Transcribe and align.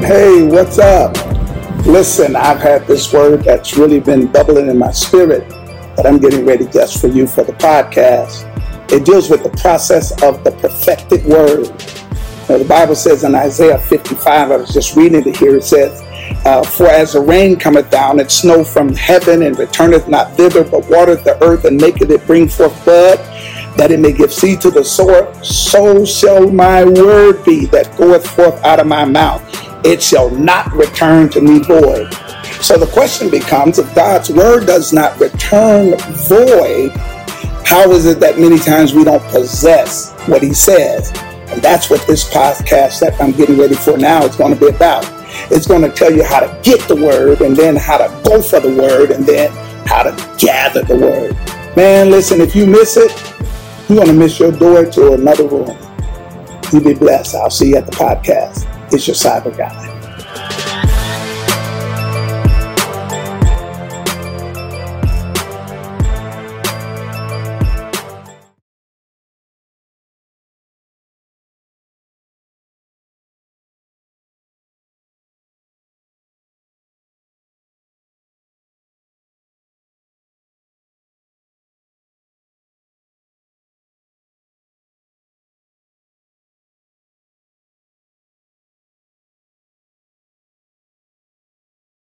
Hey, 0.00 0.42
what's 0.42 0.78
up? 0.78 1.16
Listen, 1.86 2.36
I've 2.36 2.60
had 2.60 2.86
this 2.86 3.12
word 3.12 3.42
that's 3.42 3.76
really 3.76 3.98
been 3.98 4.30
bubbling 4.30 4.68
in 4.68 4.78
my 4.78 4.92
spirit 4.92 5.48
that 5.96 6.06
I'm 6.06 6.18
getting 6.18 6.44
ready 6.44 6.66
just 6.66 7.00
for 7.00 7.08
you 7.08 7.26
for 7.26 7.42
the 7.42 7.54
podcast. 7.54 8.44
It 8.92 9.04
deals 9.04 9.30
with 9.30 9.42
the 9.42 9.50
process 9.58 10.12
of 10.22 10.44
the 10.44 10.52
perfected 10.52 11.24
word. 11.24 11.70
Now, 12.48 12.58
the 12.58 12.66
Bible 12.68 12.94
says 12.94 13.24
in 13.24 13.34
Isaiah 13.34 13.78
55, 13.78 14.50
I 14.52 14.56
was 14.56 14.72
just 14.72 14.94
reading 14.94 15.26
it 15.26 15.36
here, 15.36 15.56
it 15.56 15.64
says, 15.64 16.02
uh, 16.44 16.62
For 16.62 16.86
as 16.86 17.14
the 17.14 17.20
rain 17.20 17.56
cometh 17.56 17.90
down 17.90 18.20
and 18.20 18.30
snow 18.30 18.62
from 18.62 18.94
heaven 18.94 19.42
and 19.42 19.58
returneth 19.58 20.06
not 20.08 20.36
thither, 20.36 20.62
but 20.62 20.88
watereth 20.88 21.24
the 21.24 21.42
earth 21.42 21.64
and 21.64 21.80
maketh 21.80 22.10
it 22.10 22.24
bring 22.26 22.48
forth 22.48 22.84
bud, 22.84 23.16
that 23.76 23.90
it 23.90 23.98
may 23.98 24.12
give 24.12 24.32
seed 24.32 24.60
to 24.60 24.70
the 24.70 24.84
sower, 24.84 25.32
so 25.42 26.04
shall 26.04 26.48
my 26.48 26.84
word 26.84 27.44
be 27.44 27.66
that 27.66 27.96
goeth 27.96 28.28
forth 28.28 28.62
out 28.62 28.78
of 28.78 28.86
my 28.86 29.04
mouth. 29.04 29.65
It 29.86 30.02
shall 30.02 30.30
not 30.30 30.72
return 30.72 31.28
to 31.28 31.40
me 31.40 31.60
void. 31.60 32.12
So 32.60 32.76
the 32.76 32.90
question 32.92 33.30
becomes 33.30 33.78
if 33.78 33.94
God's 33.94 34.30
word 34.30 34.66
does 34.66 34.92
not 34.92 35.16
return 35.20 35.96
void, 36.26 36.90
how 37.64 37.92
is 37.92 38.04
it 38.04 38.18
that 38.18 38.36
many 38.36 38.58
times 38.58 38.94
we 38.94 39.04
don't 39.04 39.22
possess 39.28 40.12
what 40.26 40.42
he 40.42 40.52
says? 40.52 41.12
And 41.50 41.62
that's 41.62 41.88
what 41.88 42.04
this 42.08 42.28
podcast 42.28 42.98
that 42.98 43.14
I'm 43.20 43.30
getting 43.30 43.56
ready 43.56 43.76
for 43.76 43.96
now 43.96 44.24
is 44.24 44.34
going 44.34 44.52
to 44.52 44.58
be 44.58 44.74
about. 44.74 45.04
It's 45.52 45.68
going 45.68 45.82
to 45.82 45.90
tell 45.92 46.12
you 46.12 46.24
how 46.24 46.40
to 46.40 46.60
get 46.64 46.80
the 46.88 46.96
word 46.96 47.40
and 47.40 47.56
then 47.56 47.76
how 47.76 47.98
to 47.98 48.08
go 48.28 48.42
for 48.42 48.58
the 48.58 48.74
word 48.74 49.12
and 49.12 49.24
then 49.24 49.52
how 49.86 50.02
to 50.02 50.36
gather 50.36 50.82
the 50.82 50.96
word. 50.96 51.76
Man, 51.76 52.10
listen, 52.10 52.40
if 52.40 52.56
you 52.56 52.66
miss 52.66 52.96
it, 52.96 53.12
you're 53.88 53.98
going 53.98 54.08
to 54.08 54.14
miss 54.14 54.40
your 54.40 54.50
door 54.50 54.84
to 54.84 55.12
another 55.12 55.46
room. 55.46 55.78
You 56.72 56.80
be 56.80 56.94
blessed. 56.94 57.36
I'll 57.36 57.50
see 57.50 57.68
you 57.68 57.76
at 57.76 57.86
the 57.86 57.92
podcast. 57.92 58.75
It's 58.92 59.08
your 59.08 59.16
cyber 59.16 59.56
guy. 59.56 59.95